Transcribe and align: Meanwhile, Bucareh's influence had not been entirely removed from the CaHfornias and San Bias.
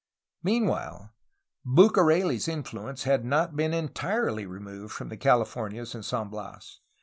Meanwhile, 0.41 1.13
Bucareh's 1.63 2.47
influence 2.47 3.03
had 3.03 3.23
not 3.23 3.55
been 3.55 3.71
entirely 3.71 4.47
removed 4.47 4.95
from 4.95 5.09
the 5.09 5.17
CaHfornias 5.17 5.93
and 5.93 6.03
San 6.03 6.29
Bias. 6.29 6.79